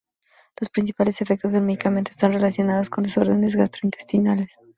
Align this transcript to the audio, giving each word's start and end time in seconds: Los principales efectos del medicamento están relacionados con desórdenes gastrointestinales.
Los 0.59 0.69
principales 0.71 1.21
efectos 1.21 1.51
del 1.51 1.61
medicamento 1.61 2.09
están 2.09 2.33
relacionados 2.33 2.89
con 2.89 3.03
desórdenes 3.03 3.55
gastrointestinales. 3.55 4.49